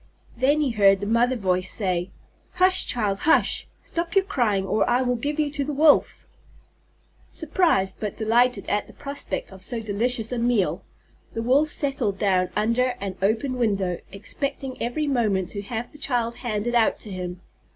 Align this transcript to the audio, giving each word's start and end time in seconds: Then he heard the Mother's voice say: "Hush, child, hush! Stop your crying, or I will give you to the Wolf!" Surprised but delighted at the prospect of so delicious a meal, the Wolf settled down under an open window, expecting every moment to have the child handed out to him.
Then 0.35 0.61
he 0.61 0.71
heard 0.71 0.99
the 0.99 1.05
Mother's 1.05 1.37
voice 1.43 1.71
say: 1.71 2.09
"Hush, 2.53 2.87
child, 2.87 3.19
hush! 3.19 3.67
Stop 3.83 4.15
your 4.15 4.25
crying, 4.25 4.65
or 4.65 4.89
I 4.89 5.03
will 5.03 5.15
give 5.15 5.39
you 5.39 5.51
to 5.51 5.63
the 5.63 5.75
Wolf!" 5.75 6.25
Surprised 7.29 7.97
but 7.99 8.17
delighted 8.17 8.67
at 8.67 8.87
the 8.87 8.93
prospect 8.93 9.51
of 9.51 9.61
so 9.61 9.79
delicious 9.79 10.31
a 10.31 10.39
meal, 10.39 10.81
the 11.33 11.43
Wolf 11.43 11.69
settled 11.69 12.17
down 12.17 12.49
under 12.55 12.95
an 12.99 13.15
open 13.21 13.57
window, 13.59 13.99
expecting 14.11 14.81
every 14.81 15.05
moment 15.05 15.49
to 15.49 15.61
have 15.61 15.91
the 15.91 15.99
child 15.99 16.37
handed 16.37 16.73
out 16.73 16.99
to 17.01 17.11
him. 17.11 17.39